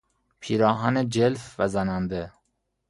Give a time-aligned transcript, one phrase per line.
[0.39, 2.31] پیراهن جلف و زننده